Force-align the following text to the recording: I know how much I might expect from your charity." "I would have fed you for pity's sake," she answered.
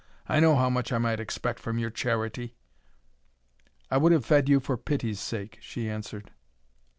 I 0.27 0.39
know 0.39 0.55
how 0.55 0.67
much 0.67 0.91
I 0.91 0.97
might 0.97 1.19
expect 1.19 1.59
from 1.59 1.77
your 1.77 1.91
charity." 1.91 2.55
"I 3.91 3.97
would 3.97 4.13
have 4.13 4.25
fed 4.25 4.49
you 4.49 4.59
for 4.59 4.75
pity's 4.75 5.19
sake," 5.19 5.59
she 5.61 5.87
answered. 5.87 6.31